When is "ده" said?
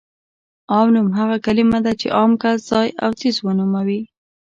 1.85-1.91